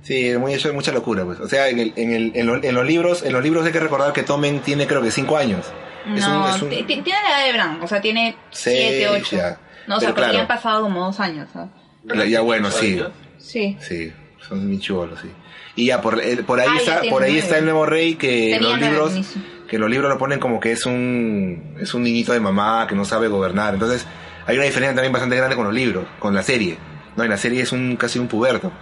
[0.03, 1.41] Sí, muy hecho mucha locura, pues.
[1.41, 3.73] O sea, en, el, en, el, en, lo- en los libros, en los libros hay
[3.73, 5.67] que recordar que Tommen tiene creo que 5 años.
[6.15, 8.37] Es No, un- es un- ti- ti- tiene la edad de Bran, o sea, tiene
[8.51, 9.37] Seis, 7, 8.
[9.37, 9.59] ya.
[9.89, 10.39] No, o sea, Pero porque ya claro.
[10.41, 11.49] han pasado como dos años.
[11.53, 12.31] ¿sabes?
[12.31, 13.03] Ya bueno, sí.
[13.39, 13.77] Sí.
[13.81, 14.13] Sí,
[14.47, 15.29] son muy chivolos, sí.
[15.75, 17.39] Y ya, por, el- por ahí, Ah, ya está, por ahí nueve.
[17.39, 19.13] está el nuevo rey que Tenía los libros,
[19.69, 22.95] que los libros lo ponen como que es un, es un niñito de mamá que
[22.95, 23.75] no sabe gobernar.
[23.75, 24.07] Entonces,
[24.49, 26.77] hay una diferencia también bastante grande con los libros, con la serie.
[27.15, 28.73] No, en la serie es un, casi un puberto,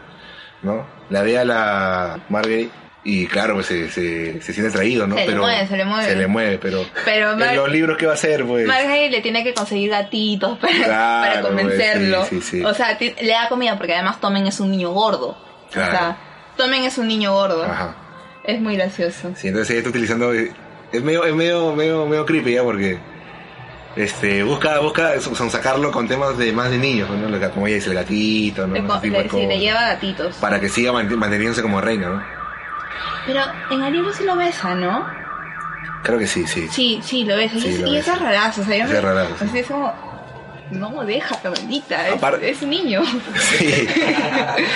[0.63, 0.87] ¿no?
[1.11, 2.71] La ve a la Margaret
[3.05, 5.17] y claro, pues se, se, se siente atraído, ¿no?
[5.17, 6.05] Se le mueve, se le mueve.
[6.09, 8.67] Se le mueve, pero, Pero Mar- en los libros, ¿qué va a hacer, pues?
[8.67, 12.19] Margaret le tiene que conseguir gatitos para, Claro, para convencerlo.
[12.19, 12.65] pues, sí, sí, sí.
[12.65, 15.37] O sea, le da comida porque además Tomen es un niño gordo.
[15.71, 15.89] Claro.
[15.95, 16.17] O sea,
[16.57, 17.63] Tomen es un niño gordo.
[17.65, 17.95] Ajá.
[18.45, 19.33] Es muy gracioso.
[19.37, 20.33] Sí, entonces ella está utilizando.
[20.35, 20.53] eh,
[20.93, 22.99] Es medio, es medio, medio, medio creepy ya porque.
[23.97, 27.51] Este, busca, busca son sacarlo con temas de más de niños, ¿no?
[27.51, 28.75] Como ella dice, el gatito, ¿no?
[28.75, 30.37] Le, sí, lleva gatitos.
[30.37, 32.23] Para que siga mant- manteniéndose como reina, ¿no?
[33.27, 35.07] Pero en el libro sí lo besa, ¿no?
[36.03, 36.69] Creo que sí, sí.
[36.71, 37.59] Sí, sí, lo besa.
[37.59, 38.61] Sí, y es, lo y es rarazo.
[38.61, 39.45] O sea, yo Es me- rarazo, sí.
[39.49, 40.07] así es como...
[40.71, 42.09] No, déjalo, bendita.
[42.09, 43.03] Es, Aparte- es un niño.
[43.39, 43.67] Sí.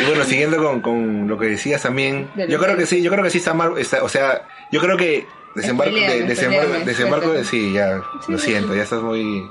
[0.01, 3.11] Y bueno, siguiendo con, con lo que decías también, yo creo que- que sí, yo
[3.11, 7.45] creo que sí está mal, está- o sea, yo creo que desembarco, de- desembarco, desembarco,
[7.45, 8.77] sí, ya, Sí, lo sí, siento, sí.
[8.79, 9.43] ya estás muy,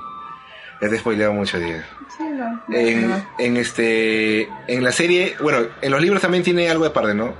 [0.80, 1.82] ya te he spoileado mucho, Diego.
[2.16, 3.26] Sí, no, no, En, no.
[3.38, 7.34] en este en la serie bueno en los libros también tiene algo de parte no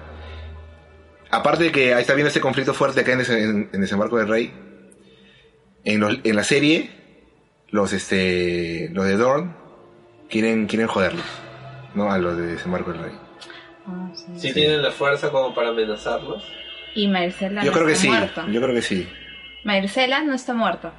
[1.31, 4.17] aparte de que ahí está viendo este conflicto fuerte acá en, Des- en- en desembarco
[4.19, 4.53] del rey
[5.85, 6.91] en, los- en la serie
[7.69, 9.55] los este los de Dorn
[10.31, 11.25] quieren quieren joderlos
[11.95, 13.13] no a los de desembarco del rey
[13.87, 14.25] Ah, sí.
[14.49, 16.45] Si tienen la fuerza como para amenazarlos.
[16.95, 18.47] Y Marcela yo no creo que está sí muerta.
[18.51, 19.09] yo creo que sí
[19.65, 20.93] Marcela no está muerta.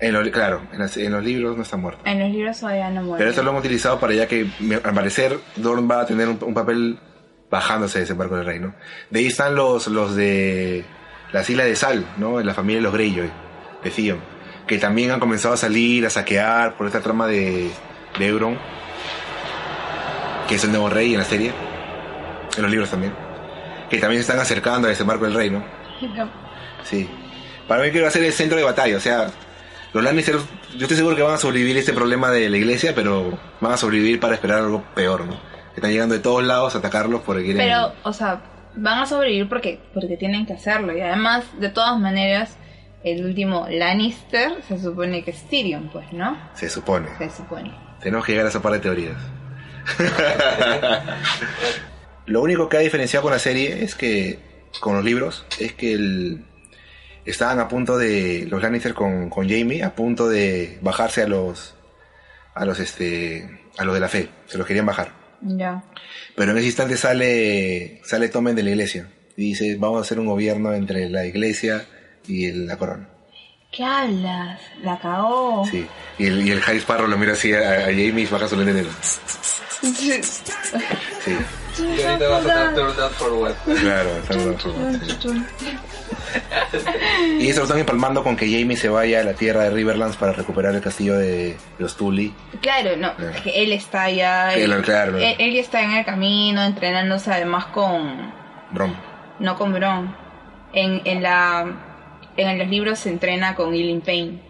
[0.00, 2.90] en los, claro en, las- en los libros no está muerto En los libros todavía
[2.90, 3.18] no muere.
[3.18, 4.46] pero esto lo hemos utilizado para ya que
[4.84, 6.98] al parecer Dorn va a tener un, un papel
[7.50, 8.74] bajándose de desembarco del rey, ¿no?
[9.10, 10.84] De ahí están los, los de
[11.32, 12.40] las islas de Sal, ¿no?
[12.40, 13.30] La familia de los Greyjoy,
[13.84, 14.18] de Theon,
[14.66, 17.70] que también han comenzado a salir, a saquear por esta trama de,
[18.18, 18.58] de Euron,
[20.48, 21.52] que es el nuevo rey en la serie,
[22.56, 23.12] en los libros también,
[23.88, 25.64] que también se están acercando a desembarco del rey, ¿no?
[26.84, 27.08] Sí.
[27.68, 29.30] Para mí que va a ser el centro de batalla, o sea,
[29.92, 30.36] los Lannister,
[30.76, 33.76] yo estoy seguro que van a sobrevivir este problema de la iglesia, pero van a
[33.76, 35.34] sobrevivir para esperar algo peor, ¿no?
[35.72, 37.62] Que están llegando de todos lados a atacarlos porque quieren...
[37.66, 38.42] Pero, o sea,
[38.74, 40.96] van a sobrevivir porque, porque tienen que hacerlo.
[40.96, 42.56] Y además, de todas maneras,
[43.02, 46.36] el último Lannister se supone que es Tyrion, pues, ¿no?
[46.54, 47.08] Se supone.
[47.18, 47.72] Se supone.
[48.00, 49.16] Tenemos que llegar a esa par de teorías.
[52.26, 54.38] Lo único que ha diferenciado con la serie es que,
[54.80, 56.44] con los libros, es que el,
[57.24, 61.74] estaban a punto de, los Lannister con, con Jamie, a punto de bajarse a los,
[62.54, 64.28] a los, este, a los de la fe.
[64.46, 65.12] Se los querían bajar.
[65.40, 65.84] Ya.
[66.34, 69.08] Pero en ese instante sale, sale Tomen de la iglesia.
[69.36, 71.84] Y dice, vamos a hacer un gobierno entre la iglesia
[72.26, 73.08] y el- la corona.
[73.70, 74.60] ¿Qué hablas?
[74.82, 75.64] La cagó.
[75.70, 75.86] Sí.
[76.18, 78.56] Y el, y el High Sparrow lo mira así a, a Jamie y baja su
[78.56, 78.90] lente negro.
[79.02, 81.36] Sí.
[81.78, 82.46] Y ahorita vas
[82.98, 83.52] a for what.
[83.80, 84.10] Claro.
[87.38, 90.16] Y eso lo están empalmando con que Jamie se vaya a la tierra de Riverlands
[90.16, 92.32] para recuperar el castillo de los Tully.
[92.60, 93.30] Claro, no, Claro.
[93.34, 94.54] es que él está allá.
[94.54, 95.18] Él, él, claro.
[95.18, 98.32] él- él ya está en el camino, entrenándose además con.
[98.70, 98.94] Brom.
[99.38, 100.14] No con Bron.
[100.72, 101.64] En, en la.
[102.36, 104.40] En los libros se entrena con Eileen Payne.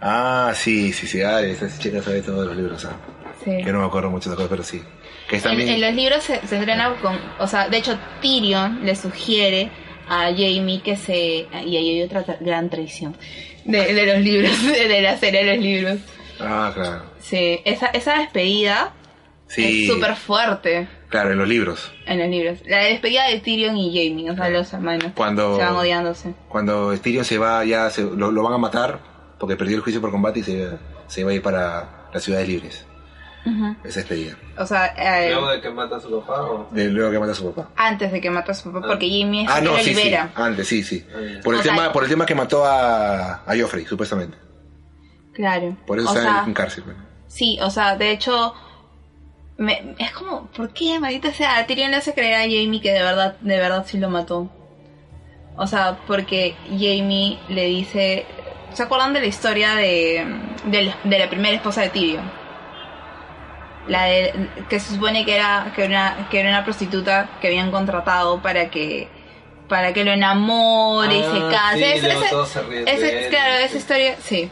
[0.00, 1.22] Ah, sí, sí, sí.
[1.22, 2.84] Ah, esa chica sabe todos los libros.
[2.84, 2.96] Ah.
[3.44, 3.50] Sí.
[3.64, 4.82] Que no me acuerdo mucho de cosas, pero sí.
[5.36, 5.68] En, también...
[5.68, 7.18] en los libros se, se entrena con.
[7.38, 9.70] O sea, de hecho, Tyrion le sugiere
[10.08, 11.46] a Jamie que se.
[11.64, 13.16] Y ahí hay otra tra- gran traición.
[13.64, 15.98] De, de los libros, de la serie de los libros.
[16.40, 17.02] Ah, claro.
[17.20, 18.92] Sí, esa, esa despedida
[19.46, 19.82] Sí.
[19.82, 21.92] es súper fuerte Claro, en los libros.
[22.06, 22.58] en los libros.
[22.66, 25.12] La despedida de Tyrion y Jamie, o sea, los hermanos.
[25.14, 26.32] Cuando- Se van odiándose.
[26.48, 28.98] Cuando Tyrion se va, ya se- lo, lo van a matar
[29.38, 30.70] porque perdió el juicio por combate y se,
[31.06, 32.86] se va a ir para las ciudades libres.
[33.44, 33.76] Ujú.
[33.84, 34.36] Esa despedida.
[34.56, 36.68] O sea, eh, Luego de que mata a su papá o...
[36.70, 37.70] De- luego que mata a su papá.
[37.76, 39.82] antes de que mate a su papá, porque Jamie es Ah, el que no, sí,
[39.84, 39.94] sí.
[39.94, 40.30] libera.
[40.34, 41.04] Antes, sí, sí.
[41.12, 41.40] Ah.
[41.42, 44.36] Por el, O sea- tema, por el tema que mató a, a Joffrey, supuestamente.
[45.34, 45.76] Claro.
[45.86, 46.84] Por eso o está sea, en cárcel.
[46.84, 47.00] bueno.
[47.26, 48.54] Sí, o sea, de hecho,
[49.56, 51.56] me- es como, ¿por qué, maldita sea?
[51.58, 54.50] A Tyrion le hace creer a Jamie que de verdad, de verdad sí lo mató.
[55.56, 58.24] O sea, porque Jamie le dice,
[58.72, 60.26] ¿se acuerdan de la historia de,
[60.66, 62.41] de, la- de la primera esposa de Tyrion?
[63.88, 64.32] La de,
[64.68, 68.40] que se supone que era, que era una, que era una prostituta que habían contratado
[68.40, 69.08] para que,
[69.68, 71.78] para que lo enamore y se Ah, case.
[71.78, 74.50] sí, Ese- ese- ese- de él, claro, esa historia, sí.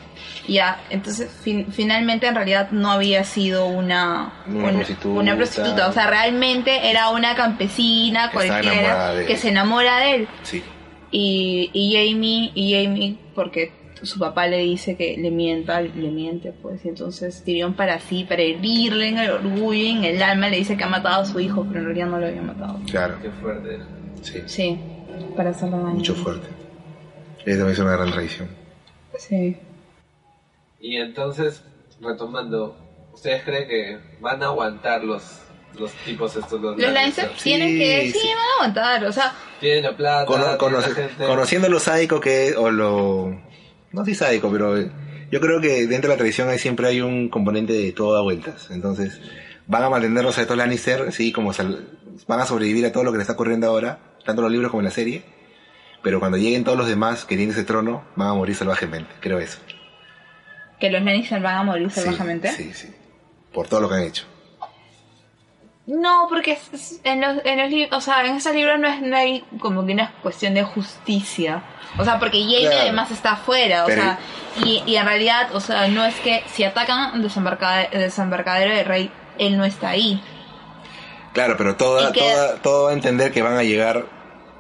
[0.49, 5.21] Ya, entonces fin- finalmente en realidad no había sido una, Una prostituta.
[5.21, 10.29] una prostituta, o sea, realmente era una campesina cualquiera que se enamora de él.
[10.43, 10.65] Sí.
[11.13, 16.53] Y, y Jamie, y Jamie, porque su papá le dice que le mienta, le miente,
[16.53, 20.57] pues, y entonces Tyrion para sí, para herirle en el orgullo en el alma, le
[20.59, 22.79] dice que ha matado a su hijo, pero en realidad no lo había matado.
[22.91, 23.17] Claro.
[23.23, 23.79] Qué fuerte.
[24.23, 24.43] Sí.
[24.47, 24.79] Sí,
[25.37, 25.91] para hacerle daño.
[25.95, 26.49] Mucho fuerte.
[27.39, 28.49] Esa también es una gran traición.
[29.19, 29.57] Sí.
[30.81, 31.63] Y entonces,
[32.01, 32.77] retomando,
[33.13, 35.41] ¿ustedes creen que van a aguantar los,
[35.79, 36.61] los tipos estos?
[36.61, 37.25] Los, Los Lannister?
[37.25, 38.29] Lannister tienen Sí, que, sí, sí.
[38.29, 41.27] van a aguantar, o sea, Tienen la plata, Cono- tienen conoce- la gente.
[41.27, 43.50] conociendo lo sádico que es, o lo...
[43.93, 44.77] No sé sádico, pero
[45.31, 48.23] yo creo que dentro de la tradición hay, siempre hay un componente de todo a
[48.23, 48.69] vueltas.
[48.71, 49.21] Entonces,
[49.67, 51.89] van a mantenerlos a estos Lannister, así como sal-
[52.27, 54.71] van a sobrevivir a todo lo que le está ocurriendo ahora, tanto en los libros
[54.71, 55.23] como en la serie.
[56.03, 59.11] Pero cuando lleguen todos los demás que tienen ese trono, van a morir salvajemente.
[59.21, 59.59] Creo eso.
[60.79, 62.51] que los Lannister van a morir Sí, salvajemente.
[62.53, 62.89] Sí, sí.
[63.53, 64.25] Por todo lo que han hecho.
[65.93, 68.87] No, porque es- es- en los, en los libros, o sea, en esos libros no,
[68.89, 71.63] es, no hay como que una cuestión de justicia.
[71.99, 72.81] O sea, porque Jamie Claro.
[72.83, 74.19] además está afuera, o Pero- sea,
[74.65, 78.75] y, y en realidad, o sea, no es que si atacan el desembarcade- el desembarcadero
[78.75, 80.23] del rey, él no está ahí.
[81.33, 84.07] Claro, pero toda, que- toda, todo va a entender que van a llegar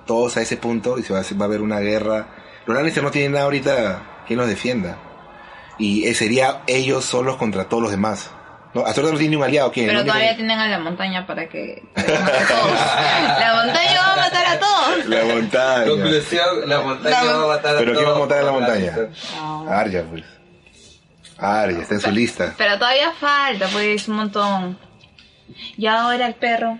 [0.06, 2.26] todos a ese punto y se va a, hacer- va a haber una guerra.
[2.66, 4.96] Los Lannister no tienen nada ahorita quien los defienda.
[5.78, 8.30] Y eh, sería ellos solos contra todos los demás.
[8.72, 9.72] No, hasta ahora no tiene un aliado.
[9.72, 9.86] ¿quién?
[9.86, 12.70] Pero todavía tienen a la montaña para que, para que mate a todos.
[13.40, 15.06] La montaña va a matar a todos.
[15.06, 15.86] La montaña.
[15.86, 18.42] Conclusión, la montaña La va a matar a ¿Pero quién va a todos matar a
[18.42, 18.96] la montaña?
[18.96, 19.72] Lannister.
[19.72, 20.24] Arya, pues.
[21.38, 22.54] Arya, está en su lista.
[22.56, 24.78] Pero todavía falta, pues, un montón.
[25.76, 26.78] Y ahora el perro.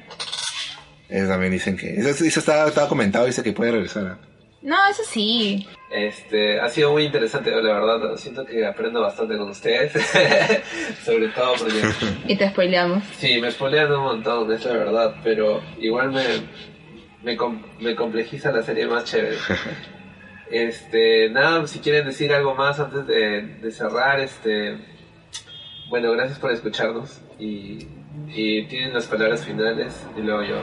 [1.09, 1.97] Eso también dicen que...
[1.97, 4.07] Eso, eso estaba, estaba comentado, dice que puede regresar.
[4.07, 4.30] ¿ah?
[4.63, 5.67] No, eso sí.
[5.91, 8.17] Este, ha sido muy interesante, la verdad.
[8.17, 9.93] Siento que aprendo bastante con ustedes.
[11.05, 11.81] Sobre todo porque
[12.33, 13.03] Y te spoileamos.
[13.17, 16.25] Sí, me spoilean un montón, es la verdad, pero igual me,
[17.23, 19.37] me, com- me complejiza la serie más chévere.
[20.53, 24.79] Este, nada, si quieren decir algo más antes de, de cerrar, este,
[25.89, 27.87] bueno, gracias por escucharnos y,
[28.27, 30.57] y tienen las palabras finales y luego yo.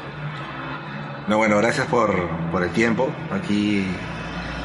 [1.28, 3.86] No, bueno, gracias por, por el tiempo aquí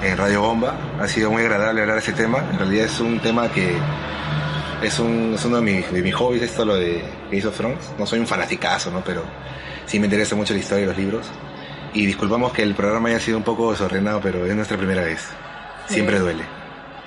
[0.01, 0.77] en Radio Bomba.
[1.01, 2.39] Ha sido muy agradable hablar de este tema.
[2.39, 3.77] En realidad es un tema que
[4.81, 7.93] es, un, es uno de mis, de mis hobbies, esto lo de Game of Thrones.
[7.99, 9.03] No soy un fanaticazo, ¿no?
[9.03, 9.25] Pero
[9.87, 11.27] sí me interesa mucho la historia y los libros.
[11.95, 15.29] Y disculpamos que el programa haya sido un poco desordenado, pero es nuestra primera vez.
[15.89, 16.45] Siempre duele.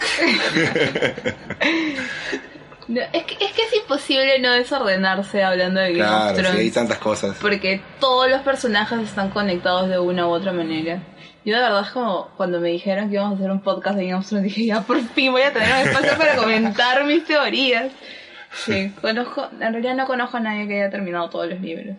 [2.87, 6.41] No, es, que, es que es imposible no desordenarse hablando de Game of Claro, sí,
[6.43, 6.59] Thrones.
[6.59, 7.37] hay tantas cosas.
[7.41, 11.01] Porque todos los personajes están conectados de una u otra manera.
[11.43, 14.05] Yo de verdad es como cuando me dijeron que íbamos a hacer un podcast de
[14.07, 17.23] Game of Thrones, dije ya por fin voy a tener un espacio para comentar mis
[17.25, 17.91] teorías.
[18.53, 21.97] Sí, conozco, en realidad no conozco a nadie que haya terminado todos los libros.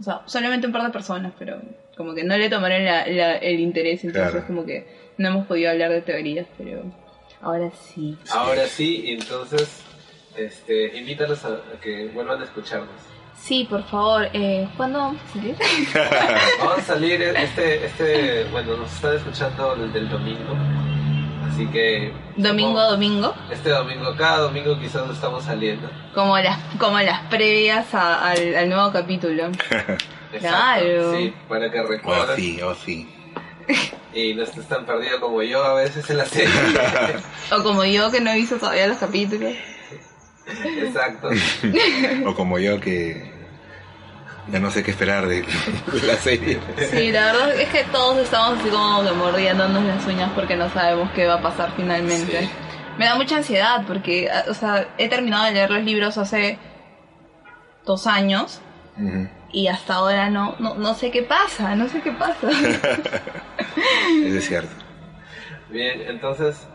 [0.00, 1.60] O sea, solamente un par de personas, pero
[1.96, 4.46] como que no le tomaron la- la- el interés, entonces Claro.
[4.46, 4.86] como que
[5.18, 6.82] no hemos podido hablar de teorías, pero
[7.40, 8.16] ahora sí.
[8.30, 9.82] Ahora sí, entonces,
[10.36, 12.88] este, invítalos a, a que vuelvan a escucharnos.
[13.36, 15.56] Sí, por favor, eh, ¿cuándo vamos a salir?
[16.60, 20.54] Vamos a salir este, este, bueno, nos están escuchando desde el domingo,
[21.50, 22.12] así que...
[22.36, 23.34] domingo a domingo.
[23.50, 25.90] Este domingo, cada domingo quizás no estamos saliendo.
[26.14, 29.50] Como las, como las previas a- al, al nuevo capítulo.
[30.38, 31.12] Claro.
[31.14, 33.06] Sí, para que Oh, recuerden sí, oh, sí.
[34.14, 36.48] y no estés tan perdido como yo a veces en la serie.
[37.54, 39.52] O como yo que no he visto todavía los capítulos.
[40.46, 41.30] Exacto.
[42.26, 43.32] O como yo que
[44.48, 45.44] ya no sé qué esperar de,
[46.06, 46.58] la serie.
[46.90, 50.68] Sí, la verdad es que todos estamos así como que mordiéndonos las uñas porque no
[50.70, 52.40] sabemos qué va a pasar finalmente.
[52.40, 52.50] Sí.
[52.98, 56.58] Me da mucha ansiedad porque, o sea, he terminado de leer los libros hace
[57.86, 58.60] dos años
[59.50, 62.50] y hasta ahora no, no, no sé qué pasa, no sé qué pasa.
[64.24, 64.74] Eso es cierto.
[65.70, 66.66] Bien, entonces,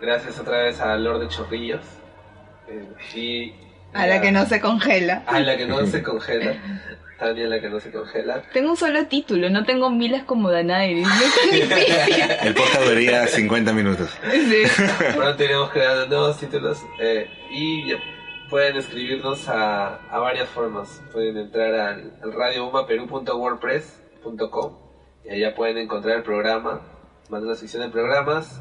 [0.00, 1.84] gracias otra vez a Lord de Chorrillos.
[2.68, 3.54] Eh, y
[3.92, 5.22] A la que no se congela.
[5.26, 6.54] A la que no se congela.
[7.18, 8.42] Tania, la que no se congela.
[8.52, 11.08] Tengo un solo título, no tengo miles como Daenerys.
[11.08, 12.24] No es tan difícil.
[12.42, 14.10] El podcast duraría 50 minutos.
[14.30, 14.64] Sí.
[15.14, 17.94] Pronto iremos creando nuevos títulos eh, y
[18.50, 21.00] pueden escribirnos a, a varias formas.
[21.10, 24.76] Pueden entrar al, al radiobombaperú.wordpress.com
[25.24, 26.82] y allá pueden encontrar el programa,
[27.30, 28.60] mandan la sección de programas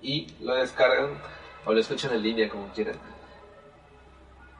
[0.00, 1.18] y lo descargan
[1.66, 2.96] o lo escuchan en línea como quieran.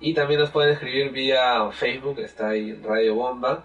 [0.05, 3.65] Y también nos pueden escribir vía Facebook, está ahí Radio Bomba.